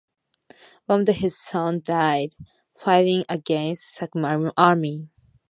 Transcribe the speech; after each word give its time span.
One 0.87 1.01
of 1.01 1.15
his 1.17 1.39
son 1.39 1.81
died 1.83 2.33
fighting 2.75 3.23
against 3.29 3.83
Sikh 3.83 4.15
Army. 4.57 5.09